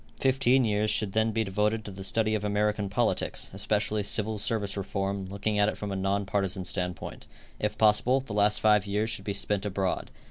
[0.19, 4.75] Fifteen years should then be devoted to the study of American politics, especially civil service
[4.75, 7.27] reform, looking at it from a non partisan standpoint.
[7.59, 10.09] If possible, the last five years should be spent abroad.